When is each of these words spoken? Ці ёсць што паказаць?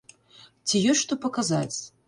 Ці 0.71 0.81
ёсць 0.93 1.03
што 1.03 1.19
паказаць? 1.27 1.77